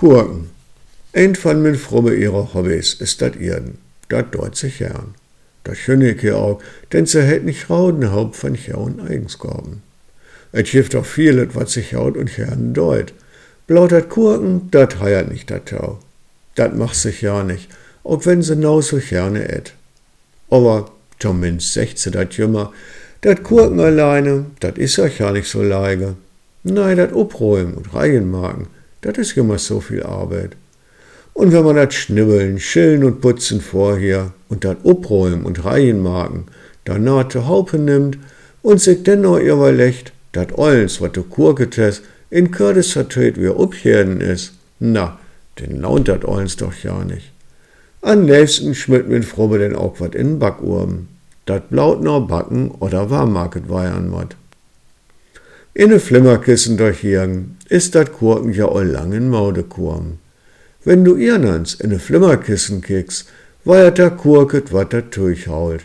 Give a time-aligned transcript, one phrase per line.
[0.00, 0.48] Gurken.
[1.12, 3.76] Ein von min Frobbe ihrer Hobbys ist dat Irden.
[4.08, 5.14] Dat dort sich gern.
[5.62, 9.82] Das schöne ich auch, denn sie hält nicht rauden Haupt von jauen Eigensgaben.
[10.54, 13.12] Et gibt auch vieles, was sich haut und gern deut.
[13.66, 15.98] Blautert Gurken, dat heiert nicht dat Tau.
[16.54, 17.68] Dat macht sich ja nicht,
[18.02, 19.74] auch wenn sie nau so gerne et.
[20.48, 22.72] Aber zumindest sechze dat Jümmer,
[23.20, 26.14] dat Gurken alleine, dat is euch ja nicht so leige.
[26.62, 28.68] Nein, dat Upräumen und Reihenmarken,
[29.00, 30.56] dat is immer so viel Arbeit.
[31.32, 36.44] Und wenn man dat Schnibbeln, Schillen und Putzen vorher und dat Upräumen und Reihenmarken
[36.84, 38.18] danach zu Haupe nimmt
[38.62, 44.52] und sich dennoch überlegt, dat Ollens, wat du kurketes, in kürzester Zeit wieder upherden is,
[44.78, 45.18] na,
[45.58, 47.32] den launt dat Ollens doch ja nicht.
[48.02, 51.08] Am nächsten schmidt min Frobbe denn auch wat in Backurben,
[51.46, 54.36] dat blaut noch Backen oder Warmarket weiern mod.
[55.72, 60.18] In ne Flimmerkissen durchjagen, ist dat Kurken ja all lang in Maudekurm.
[60.84, 63.28] Wenn du irnans in ne Flimmerkissen kickst,
[63.64, 65.82] weiert der Kurket wat dat durchhaut.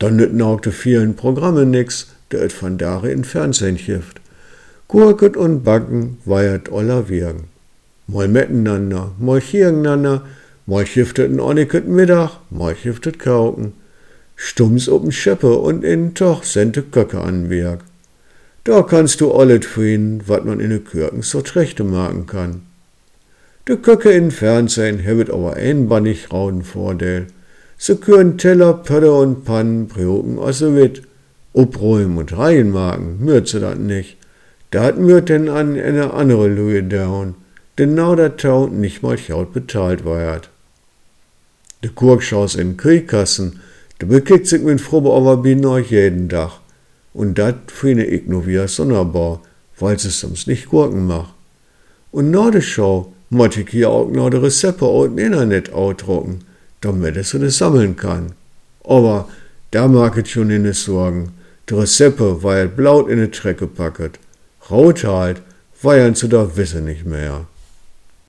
[0.00, 4.20] Dann nütten auch de vielen Programme nix, der et von dare in Fernsehen hift.
[4.88, 7.44] Kurket und Backen weiert aller wirgen.
[8.08, 10.22] Mal miteinander, mal chiegenander,
[10.66, 13.72] mal chifteten onniket Mittag, mal chiftet Kauken.
[14.34, 17.84] Stumms ob'n Scheppe und in Toch sente Köcke an Werk.
[18.66, 22.62] Da kannst du alles finden, wat man in de Kürken so trechte machen kann.
[23.68, 27.28] De Köcke in Fernsehen hebet aber einbannig rauden Vorteil.
[27.78, 31.02] Sie können Teller, Pötte und Pannen, Brioken also wit.
[31.52, 34.16] Obräumen und reinmachen, mürzt sie dat nicht.
[34.72, 37.36] Dat mürzt denn an eine andere Lüge down,
[37.78, 40.50] denn nau der Tau nicht mal chaut bezahlt ward.
[41.84, 43.60] De Kurkschaus in Kriegkassen,
[44.02, 46.65] de bekickt sich mit Frobbe aber bin euch jeden Tag.
[47.16, 49.40] Und dat finde ich nur wieder sonderbar,
[49.78, 51.32] weil es sonst nicht Gurken macht.
[52.12, 56.40] Und nach der Show muss ich hier auch noch die Rezepte aus dem Internet ausdrucken,
[56.82, 58.32] damit es das sammeln kann.
[58.84, 59.30] Aber
[59.70, 61.32] da mag ich schon nicht sorgen.
[61.70, 64.18] Die Rezepte weil blaut in die Trecke packet.
[64.68, 65.40] Rot halt,
[65.80, 67.46] weiern zu da Wisse nicht mehr.